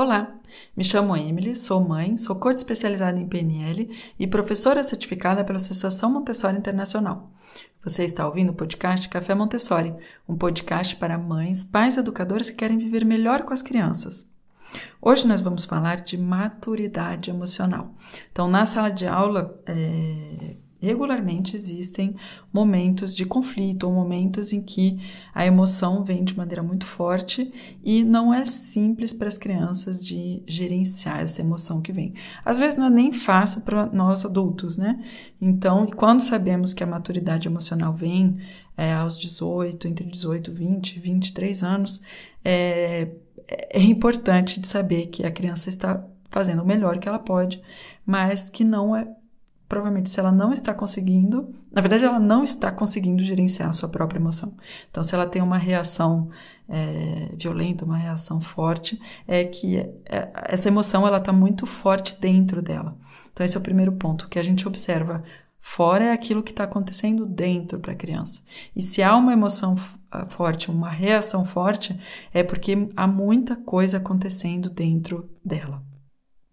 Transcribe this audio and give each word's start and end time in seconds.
Olá, 0.00 0.32
me 0.76 0.84
chamo 0.84 1.16
Emily, 1.16 1.56
sou 1.56 1.80
mãe, 1.80 2.16
sou 2.16 2.36
coach 2.36 2.58
especializada 2.58 3.18
em 3.18 3.26
PNL 3.26 3.90
e 4.16 4.28
professora 4.28 4.84
certificada 4.84 5.42
pela 5.42 5.56
Associação 5.56 6.08
Montessori 6.08 6.56
Internacional. 6.56 7.32
Você 7.82 8.04
está 8.04 8.24
ouvindo 8.24 8.50
o 8.50 8.54
podcast 8.54 9.08
Café 9.08 9.34
Montessori, 9.34 9.92
um 10.28 10.36
podcast 10.36 10.94
para 10.94 11.18
mães, 11.18 11.64
pais 11.64 11.96
e 11.96 11.98
educadores 11.98 12.48
que 12.48 12.58
querem 12.58 12.78
viver 12.78 13.04
melhor 13.04 13.42
com 13.42 13.52
as 13.52 13.60
crianças. 13.60 14.30
Hoje 15.02 15.26
nós 15.26 15.40
vamos 15.40 15.64
falar 15.64 15.96
de 15.96 16.16
maturidade 16.16 17.30
emocional. 17.30 17.92
Então, 18.30 18.46
na 18.46 18.66
sala 18.66 18.90
de 18.90 19.04
aula, 19.04 19.60
é, 19.66 20.54
regularmente 20.80 21.56
existem 21.56 22.14
momentos 22.52 23.14
de 23.14 23.24
conflito 23.24 23.84
ou 23.84 23.92
momentos 23.92 24.52
em 24.52 24.62
que 24.62 25.00
a 25.34 25.44
emoção 25.44 26.04
vem 26.04 26.24
de 26.24 26.36
maneira 26.36 26.62
muito 26.62 26.86
forte 26.86 27.52
e 27.82 28.04
não 28.04 28.32
é 28.32 28.44
simples 28.44 29.12
para 29.12 29.28
as 29.28 29.36
crianças 29.36 30.04
de 30.04 30.42
gerenciar 30.46 31.20
essa 31.20 31.40
emoção 31.40 31.82
que 31.82 31.92
vem. 31.92 32.14
Às 32.44 32.58
vezes 32.58 32.76
não 32.76 32.86
é 32.86 32.90
nem 32.90 33.12
fácil 33.12 33.62
para 33.62 33.86
nós 33.86 34.24
adultos, 34.24 34.76
né? 34.76 35.02
Então, 35.40 35.86
quando 35.86 36.20
sabemos 36.20 36.72
que 36.72 36.84
a 36.84 36.86
maturidade 36.86 37.48
emocional 37.48 37.92
vem 37.92 38.38
é, 38.76 38.94
aos 38.94 39.18
18, 39.18 39.88
entre 39.88 40.06
18 40.06 40.50
e 40.50 40.54
20, 40.54 41.00
23 41.00 41.62
anos, 41.64 42.00
é, 42.44 43.08
é 43.48 43.80
importante 43.80 44.60
de 44.60 44.68
saber 44.68 45.06
que 45.06 45.26
a 45.26 45.30
criança 45.30 45.68
está 45.68 46.04
fazendo 46.30 46.62
o 46.62 46.66
melhor 46.66 46.98
que 46.98 47.08
ela 47.08 47.18
pode, 47.18 47.60
mas 48.06 48.48
que 48.48 48.62
não 48.62 48.94
é 48.94 49.08
provavelmente 49.68 50.08
se 50.08 50.18
ela 50.18 50.32
não 50.32 50.52
está 50.52 50.72
conseguindo, 50.72 51.54
na 51.70 51.82
verdade 51.82 52.04
ela 52.04 52.18
não 52.18 52.42
está 52.42 52.72
conseguindo 52.72 53.22
gerenciar 53.22 53.68
a 53.68 53.72
sua 53.72 53.88
própria 53.88 54.18
emoção. 54.18 54.56
Então, 54.90 55.04
se 55.04 55.14
ela 55.14 55.26
tem 55.26 55.42
uma 55.42 55.58
reação 55.58 56.30
é, 56.68 57.30
violenta, 57.36 57.84
uma 57.84 57.96
reação 57.96 58.40
forte, 58.40 59.00
é 59.26 59.44
que 59.44 59.76
é, 59.76 60.30
essa 60.46 60.68
emoção 60.68 61.06
ela 61.06 61.18
está 61.18 61.32
muito 61.32 61.66
forte 61.66 62.18
dentro 62.18 62.62
dela. 62.62 62.96
Então, 63.32 63.44
esse 63.44 63.56
é 63.56 63.60
o 63.60 63.62
primeiro 63.62 63.92
ponto 63.92 64.28
que 64.28 64.38
a 64.38 64.42
gente 64.42 64.66
observa. 64.66 65.22
Fora 65.60 66.04
é 66.06 66.12
aquilo 66.12 66.42
que 66.42 66.52
está 66.52 66.64
acontecendo 66.64 67.26
dentro 67.26 67.78
para 67.78 67.92
a 67.92 67.96
criança. 67.96 68.42
E 68.74 68.80
se 68.80 69.02
há 69.02 69.14
uma 69.14 69.34
emoção 69.34 69.76
forte, 70.28 70.70
uma 70.70 70.88
reação 70.88 71.44
forte, 71.44 71.98
é 72.32 72.42
porque 72.42 72.88
há 72.96 73.06
muita 73.06 73.54
coisa 73.54 73.98
acontecendo 73.98 74.70
dentro 74.70 75.28
dela. 75.44 75.82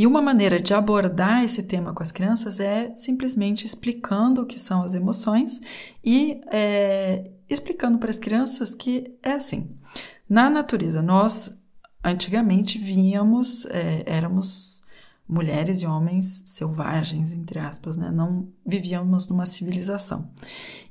E 0.00 0.06
uma 0.06 0.22
maneira 0.22 0.58
de 0.58 0.72
abordar 0.72 1.44
esse 1.44 1.62
tema 1.62 1.92
com 1.92 2.02
as 2.02 2.10
crianças 2.10 2.58
é 2.58 2.96
simplesmente 2.96 3.66
explicando 3.66 4.40
o 4.40 4.46
que 4.46 4.58
são 4.58 4.80
as 4.80 4.94
emoções 4.94 5.60
e 6.02 6.40
é, 6.50 7.30
explicando 7.50 7.98
para 7.98 8.08
as 8.08 8.18
crianças 8.18 8.74
que 8.74 9.14
é 9.22 9.32
assim. 9.32 9.76
Na 10.26 10.48
natureza, 10.48 11.02
nós 11.02 11.62
antigamente 12.02 12.78
víamos, 12.78 13.66
é, 13.66 14.02
éramos 14.06 14.82
mulheres 15.28 15.82
e 15.82 15.86
homens 15.86 16.44
selvagens, 16.46 17.34
entre 17.34 17.58
aspas, 17.58 17.98
né? 17.98 18.10
não 18.10 18.48
vivíamos 18.64 19.28
numa 19.28 19.44
civilização. 19.44 20.30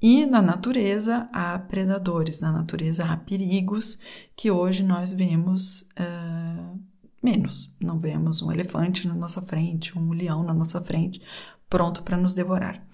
E 0.00 0.24
na 0.24 0.40
natureza 0.40 1.28
há 1.32 1.58
predadores, 1.58 2.40
na 2.40 2.52
natureza 2.52 3.04
há 3.04 3.16
perigos 3.16 3.98
que 4.36 4.48
hoje 4.48 4.84
nós 4.84 5.12
vemos. 5.12 5.90
Uh, 5.98 6.81
menos. 7.22 7.74
Não 7.80 7.98
vemos 7.98 8.42
um 8.42 8.50
elefante 8.50 9.06
na 9.06 9.14
nossa 9.14 9.40
frente, 9.40 9.96
um 9.98 10.12
leão 10.12 10.42
na 10.42 10.54
nossa 10.54 10.80
frente, 10.80 11.22
pronto 11.68 12.02
para 12.02 12.16
nos 12.16 12.34
devorar. 12.34 12.84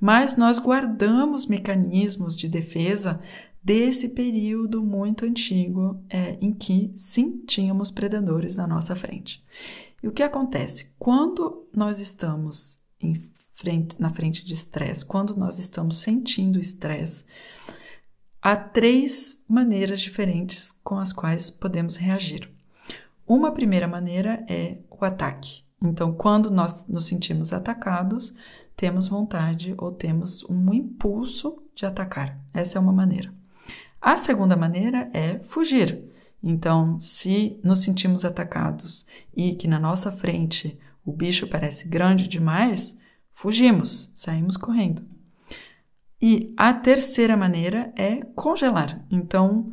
Mas 0.00 0.36
nós 0.36 0.58
guardamos 0.58 1.46
mecanismos 1.46 2.36
de 2.36 2.48
defesa 2.48 3.20
desse 3.62 4.10
período 4.10 4.82
muito 4.84 5.24
antigo 5.24 6.00
é, 6.08 6.38
em 6.40 6.52
que 6.52 6.92
sim 6.94 7.42
tínhamos 7.46 7.90
predadores 7.90 8.56
na 8.56 8.66
nossa 8.66 8.94
frente. 8.94 9.44
E 10.02 10.06
o 10.06 10.12
que 10.12 10.22
acontece? 10.22 10.94
Quando 10.98 11.66
nós 11.74 11.98
estamos 11.98 12.80
frente, 13.56 14.00
na 14.00 14.10
frente 14.10 14.44
de 14.44 14.54
estresse, 14.54 15.04
quando 15.04 15.34
nós 15.34 15.58
estamos 15.58 15.98
sentindo 15.98 16.60
estresse, 16.60 17.24
há 18.40 18.54
três 18.54 19.42
maneiras 19.48 20.00
diferentes 20.00 20.70
com 20.84 20.96
as 20.98 21.12
quais 21.12 21.50
podemos 21.50 21.96
reagir. 21.96 22.55
Uma 23.26 23.52
primeira 23.52 23.88
maneira 23.88 24.44
é 24.48 24.78
o 24.90 25.04
ataque. 25.04 25.64
Então, 25.82 26.12
quando 26.12 26.50
nós 26.50 26.86
nos 26.86 27.06
sentimos 27.06 27.52
atacados, 27.52 28.34
temos 28.76 29.08
vontade 29.08 29.74
ou 29.76 29.90
temos 29.90 30.44
um 30.48 30.72
impulso 30.72 31.62
de 31.74 31.84
atacar. 31.84 32.38
Essa 32.54 32.78
é 32.78 32.80
uma 32.80 32.92
maneira. 32.92 33.32
A 34.00 34.16
segunda 34.16 34.54
maneira 34.54 35.10
é 35.12 35.38
fugir. 35.40 36.04
Então, 36.42 37.00
se 37.00 37.58
nos 37.64 37.80
sentimos 37.80 38.24
atacados 38.24 39.06
e 39.36 39.54
que 39.54 39.66
na 39.66 39.80
nossa 39.80 40.12
frente 40.12 40.78
o 41.04 41.12
bicho 41.12 41.46
parece 41.48 41.88
grande 41.88 42.28
demais, 42.28 42.98
fugimos, 43.32 44.12
saímos 44.14 44.56
correndo. 44.56 45.02
E 46.20 46.54
a 46.56 46.72
terceira 46.72 47.36
maneira 47.36 47.92
é 47.96 48.22
congelar. 48.34 49.04
Então, 49.10 49.72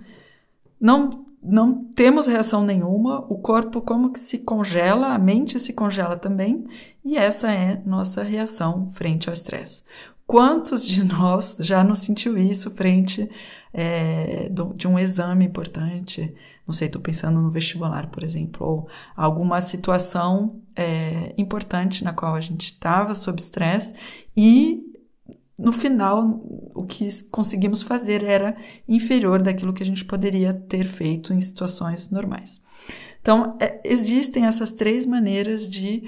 não 0.79 1.25
não 1.43 1.83
temos 1.83 2.27
reação 2.27 2.63
nenhuma, 2.63 3.25
o 3.29 3.37
corpo 3.37 3.81
como 3.81 4.11
que 4.11 4.19
se 4.19 4.39
congela, 4.39 5.13
a 5.13 5.19
mente 5.19 5.59
se 5.59 5.73
congela 5.73 6.15
também, 6.15 6.65
e 7.03 7.17
essa 7.17 7.51
é 7.51 7.81
nossa 7.85 8.23
reação 8.23 8.89
frente 8.93 9.27
ao 9.27 9.33
estresse. 9.33 9.83
Quantos 10.25 10.87
de 10.87 11.03
nós 11.05 11.57
já 11.59 11.83
não 11.83 11.95
sentiu 11.95 12.37
isso 12.37 12.71
frente 12.71 13.29
é, 13.73 14.49
de 14.75 14.87
um 14.87 14.97
exame 14.97 15.45
importante? 15.45 16.33
Não 16.65 16.73
sei, 16.73 16.87
estou 16.87 17.01
pensando 17.01 17.41
no 17.41 17.51
vestibular, 17.51 18.07
por 18.07 18.23
exemplo, 18.23 18.65
ou 18.65 18.87
alguma 19.15 19.59
situação 19.59 20.61
é, 20.75 21.33
importante 21.37 22.05
na 22.05 22.13
qual 22.13 22.35
a 22.35 22.39
gente 22.39 22.67
estava 22.67 23.13
sob 23.13 23.41
estresse 23.41 23.93
e 24.35 24.92
no 25.63 25.71
final, 25.71 26.41
o 26.75 26.85
que 26.85 27.07
conseguimos 27.31 27.81
fazer 27.81 28.21
era 28.21 28.53
inferior 28.85 29.41
daquilo 29.41 29.71
que 29.71 29.81
a 29.81 29.85
gente 29.85 30.03
poderia 30.03 30.53
ter 30.53 30.83
feito 30.83 31.33
em 31.33 31.39
situações 31.39 32.11
normais. 32.11 32.61
Então, 33.21 33.55
é, 33.61 33.79
existem 33.85 34.45
essas 34.45 34.71
três 34.71 35.05
maneiras 35.05 35.69
de 35.69 36.03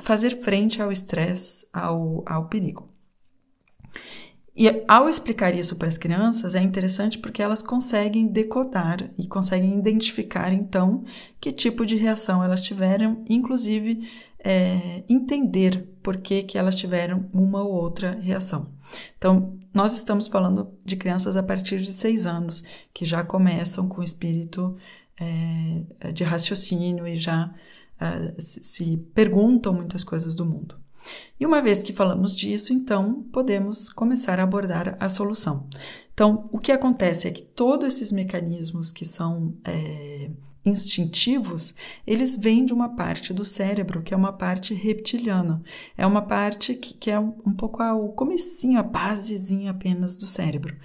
fazer 0.00 0.40
frente 0.40 0.80
ao 0.80 0.92
estresse, 0.92 1.66
ao, 1.72 2.22
ao 2.24 2.46
perigo. 2.46 2.88
E 4.56 4.68
ao 4.86 5.08
explicar 5.08 5.52
isso 5.52 5.74
para 5.74 5.88
as 5.88 5.98
crianças 5.98 6.54
é 6.54 6.62
interessante 6.62 7.18
porque 7.18 7.42
elas 7.42 7.60
conseguem 7.60 8.28
decodar 8.28 9.10
e 9.18 9.26
conseguem 9.26 9.76
identificar 9.76 10.52
então 10.52 11.02
que 11.40 11.50
tipo 11.50 11.84
de 11.84 11.96
reação 11.96 12.44
elas 12.44 12.60
tiveram, 12.60 13.24
inclusive 13.28 14.08
é, 14.44 15.02
entender 15.08 15.88
por 16.02 16.18
que, 16.18 16.42
que 16.42 16.58
elas 16.58 16.76
tiveram 16.76 17.24
uma 17.32 17.62
ou 17.62 17.72
outra 17.72 18.18
reação. 18.20 18.68
Então, 19.16 19.58
nós 19.72 19.94
estamos 19.94 20.28
falando 20.28 20.70
de 20.84 20.96
crianças 20.96 21.34
a 21.34 21.42
partir 21.42 21.80
de 21.80 21.92
seis 21.92 22.26
anos, 22.26 22.62
que 22.92 23.06
já 23.06 23.24
começam 23.24 23.88
com 23.88 24.02
espírito 24.02 24.76
é, 25.18 26.12
de 26.12 26.22
raciocínio 26.22 27.08
e 27.08 27.16
já 27.16 27.54
é, 27.98 28.34
se 28.38 28.98
perguntam 29.14 29.72
muitas 29.72 30.04
coisas 30.04 30.36
do 30.36 30.44
mundo. 30.44 30.78
E 31.40 31.46
uma 31.46 31.62
vez 31.62 31.82
que 31.82 31.92
falamos 31.92 32.36
disso, 32.36 32.72
então 32.72 33.22
podemos 33.32 33.88
começar 33.88 34.38
a 34.38 34.42
abordar 34.42 34.96
a 35.00 35.08
solução. 35.08 35.66
Então, 36.12 36.48
o 36.52 36.58
que 36.58 36.70
acontece 36.70 37.26
é 37.26 37.30
que 37.30 37.42
todos 37.42 37.94
esses 37.94 38.12
mecanismos 38.12 38.92
que 38.92 39.04
são 39.04 39.54
é, 39.64 40.30
instintivos, 40.64 41.74
eles 42.06 42.36
vêm 42.36 42.64
de 42.64 42.72
uma 42.72 42.88
parte 42.88 43.32
do 43.32 43.44
cérebro, 43.44 44.02
que 44.02 44.14
é 44.14 44.16
uma 44.16 44.32
parte 44.32 44.72
reptiliana. 44.72 45.62
É 45.96 46.06
uma 46.06 46.22
parte 46.22 46.74
que, 46.74 46.94
que 46.94 47.10
é 47.10 47.18
um, 47.18 47.52
pouco 47.52 47.82
o 47.82 48.08
comecinho, 48.10 48.78
a 48.78 48.82
basezinha 48.82 49.70
apenas 49.70 50.16
do 50.16 50.26
cérebro. 50.26 50.76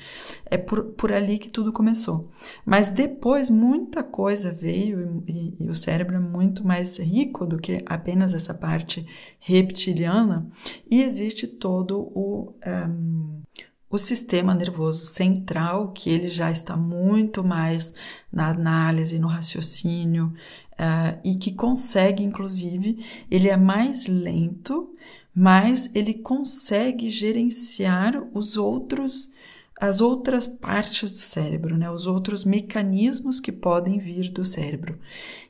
É 0.45 0.57
por, 0.57 0.83
por 0.83 1.13
ali 1.13 1.37
que 1.37 1.49
tudo 1.49 1.71
começou. 1.71 2.29
Mas 2.65 2.89
depois 2.89 3.49
muita 3.49 4.03
coisa 4.03 4.51
veio 4.51 5.23
e, 5.27 5.31
e, 5.31 5.63
e 5.63 5.69
o 5.69 5.75
cérebro 5.75 6.15
é 6.15 6.19
muito 6.19 6.65
mais 6.65 6.99
rico 6.99 7.45
do 7.45 7.57
que 7.57 7.81
apenas 7.85 8.33
essa 8.33 8.53
parte 8.53 9.05
reptiliana 9.39 10.49
e 10.89 11.01
existe 11.01 11.47
todo 11.47 11.99
o... 12.13 12.53
Um, 12.65 13.41
o 13.89 13.97
sistema 13.97 14.53
nervoso 14.53 15.05
central, 15.05 15.91
que 15.91 16.09
ele 16.09 16.29
já 16.29 16.51
está 16.51 16.77
muito 16.77 17.43
mais 17.43 17.93
na 18.31 18.49
análise, 18.49 19.17
no 19.17 19.27
raciocínio, 19.27 20.33
uh, 20.73 21.19
e 21.23 21.35
que 21.35 21.51
consegue, 21.51 22.23
inclusive, 22.23 23.03
ele 23.29 23.49
é 23.49 23.57
mais 23.57 24.07
lento, 24.07 24.95
mas 25.33 25.89
ele 25.95 26.13
consegue 26.13 27.09
gerenciar 27.09 28.21
os 28.33 28.57
outros 28.57 29.33
as 29.79 30.01
outras 30.01 30.45
partes 30.45 31.13
do 31.13 31.19
cérebro, 31.19 31.77
né? 31.77 31.89
Os 31.89 32.05
outros 32.05 32.43
mecanismos 32.43 33.39
que 33.39 33.49
podem 33.49 33.97
vir 33.97 34.29
do 34.29 34.43
cérebro. 34.43 34.99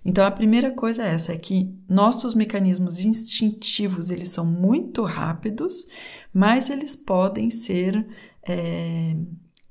Então 0.06 0.24
a 0.24 0.30
primeira 0.30 0.69
coisa 0.69 1.03
é 1.03 1.15
essa, 1.15 1.33
é 1.33 1.38
que 1.38 1.74
nossos 1.89 2.36
mecanismos 2.36 3.00
instintivos 3.00 4.12
eles 4.12 4.30
são 4.30 4.45
muito 4.45 5.03
rápidos, 5.03 5.88
mas 6.31 6.69
eles 6.69 6.95
podem 6.95 7.50
ser 7.50 8.06
é, 8.44 9.15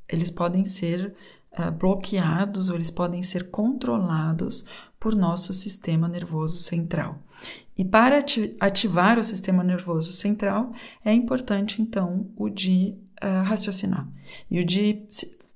eles 0.09 0.31
podem 0.31 0.65
ser 0.65 1.15
uh, 1.59 1.71
bloqueados 1.73 2.69
ou 2.69 2.75
eles 2.75 2.91
podem 2.91 3.23
ser 3.23 3.51
controlados 3.51 4.65
por 4.99 5.15
nosso 5.15 5.53
sistema 5.53 6.09
nervoso 6.09 6.59
central. 6.59 7.23
E 7.77 7.85
para 7.85 8.19
ativar 8.59 9.19
o 9.19 9.25
sistema 9.25 9.63
nervoso 9.63 10.13
central 10.13 10.73
é 11.05 11.13
importante 11.13 11.81
então 11.81 12.29
o 12.37 12.49
de 12.49 12.97
uh, 13.23 13.45
raciocinar 13.45 14.09
e 14.51 14.59
o 14.61 14.65
de 14.65 15.07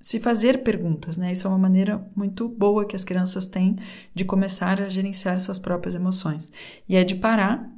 se 0.03 0.19
fazer 0.19 0.64
perguntas, 0.64 1.17
né? 1.17 1.31
Isso 1.31 1.47
é 1.47 1.50
uma 1.50 1.59
maneira 1.59 2.05
muito 2.14 2.49
boa 2.49 2.85
que 2.85 2.97
as 2.97 3.05
crianças 3.05 3.47
têm 3.47 3.76
de 4.12 4.25
começar 4.25 4.82
a 4.82 4.88
gerenciar 4.88 5.38
suas 5.38 5.61
próprias 5.61 5.94
emoções. 5.94 6.53
E 6.88 6.97
é 6.97 7.05
de 7.05 7.14
parar 7.14 7.73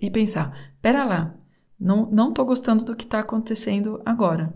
e 0.00 0.10
pensar: 0.10 0.74
pera 0.82 1.02
lá, 1.04 1.34
não, 1.78 2.06
não 2.06 2.32
tô 2.32 2.44
gostando 2.44 2.84
do 2.84 2.96
que 2.96 3.04
está 3.04 3.20
acontecendo 3.20 4.00
agora. 4.04 4.54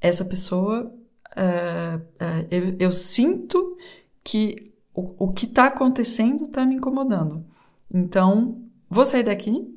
Essa 0.00 0.24
pessoa, 0.24 0.92
uh, 1.36 1.98
uh, 1.98 2.46
eu, 2.50 2.76
eu, 2.78 2.92
sinto 2.92 3.76
que 4.22 4.72
o, 4.94 5.26
o 5.26 5.32
que 5.32 5.46
está 5.46 5.66
acontecendo 5.66 6.44
está 6.44 6.64
me 6.64 6.76
incomodando. 6.76 7.44
Então, 7.92 8.62
vou 8.88 9.04
sair 9.04 9.24
daqui 9.24 9.68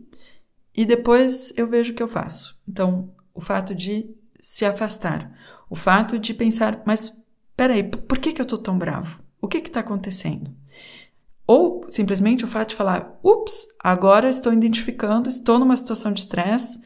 e 0.76 0.86
depois 0.86 1.54
eu 1.58 1.68
vejo 1.68 1.94
o 1.94 1.96
que 1.96 2.04
eu 2.04 2.08
faço. 2.08 2.62
Então, 2.68 3.10
o 3.34 3.42
fato 3.42 3.74
de 3.74 4.10
se 4.40 4.66
afastar 4.66 5.32
o 5.74 5.76
fato 5.76 6.20
de 6.20 6.36
pensar, 6.36 6.84
mas 6.86 7.12
peraí, 7.58 7.82
por 7.84 8.20
que, 8.20 8.32
que 8.32 8.40
eu 8.40 8.46
tô 8.46 8.60
tão 8.60 8.78
bravo? 8.78 9.20
O 9.42 9.48
que 9.48 9.58
está 9.58 9.80
acontecendo? 9.80 10.52
Ou 11.46 11.86
simplesmente 11.90 12.46
o 12.46 12.48
fato 12.48 12.70
de 12.70 12.76
falar, 12.76 13.20
ups, 13.24 13.68
agora 13.80 14.30
estou 14.30 14.54
identificando, 14.54 15.28
estou 15.28 15.60
numa 15.60 15.76
situação 15.76 16.14
de 16.14 16.22
estresse, 16.22 16.82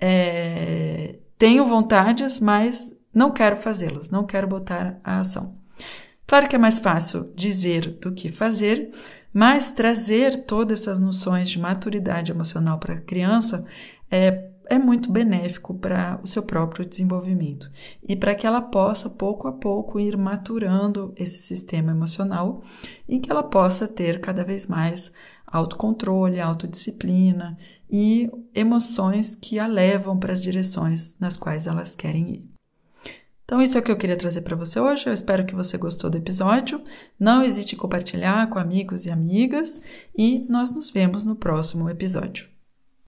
é, 0.00 1.16
tenho 1.38 1.66
vontades, 1.66 2.40
mas 2.40 2.96
não 3.14 3.30
quero 3.30 3.56
fazê-las, 3.56 4.10
não 4.10 4.26
quero 4.26 4.46
botar 4.46 4.98
a 5.04 5.20
ação. 5.20 5.58
Claro 6.26 6.48
que 6.48 6.56
é 6.56 6.58
mais 6.58 6.78
fácil 6.78 7.32
dizer 7.34 7.98
do 8.00 8.12
que 8.12 8.30
fazer, 8.30 8.90
mas 9.32 9.70
trazer 9.70 10.44
todas 10.44 10.80
essas 10.80 10.98
noções 10.98 11.48
de 11.48 11.58
maturidade 11.58 12.32
emocional 12.32 12.78
para 12.78 12.94
a 12.94 13.00
criança 13.00 13.64
é 14.10 14.49
é 14.70 14.78
muito 14.78 15.10
benéfico 15.10 15.74
para 15.74 16.20
o 16.22 16.26
seu 16.28 16.44
próprio 16.44 16.86
desenvolvimento 16.86 17.68
e 18.08 18.14
para 18.14 18.36
que 18.36 18.46
ela 18.46 18.62
possa, 18.62 19.10
pouco 19.10 19.48
a 19.48 19.52
pouco, 19.52 19.98
ir 19.98 20.16
maturando 20.16 21.12
esse 21.16 21.38
sistema 21.38 21.90
emocional 21.90 22.62
e 23.08 23.18
que 23.18 23.28
ela 23.28 23.42
possa 23.42 23.88
ter 23.88 24.20
cada 24.20 24.44
vez 24.44 24.68
mais 24.68 25.12
autocontrole, 25.44 26.38
autodisciplina 26.38 27.58
e 27.90 28.30
emoções 28.54 29.34
que 29.34 29.58
a 29.58 29.66
levam 29.66 30.16
para 30.16 30.32
as 30.32 30.40
direções 30.40 31.16
nas 31.18 31.36
quais 31.36 31.66
elas 31.66 31.96
querem 31.96 32.34
ir. 32.34 32.50
Então, 33.44 33.60
isso 33.60 33.76
é 33.76 33.80
o 33.80 33.82
que 33.82 33.90
eu 33.90 33.96
queria 33.96 34.16
trazer 34.16 34.42
para 34.42 34.54
você 34.54 34.78
hoje. 34.78 35.08
Eu 35.08 35.12
espero 35.12 35.44
que 35.44 35.56
você 35.56 35.76
gostou 35.76 36.08
do 36.08 36.16
episódio. 36.16 36.80
Não 37.18 37.42
hesite 37.42 37.74
em 37.74 37.78
compartilhar 37.78 38.48
com 38.48 38.60
amigos 38.60 39.06
e 39.06 39.10
amigas 39.10 39.82
e 40.16 40.46
nós 40.48 40.70
nos 40.70 40.88
vemos 40.88 41.26
no 41.26 41.34
próximo 41.34 41.90
episódio. 41.90 42.59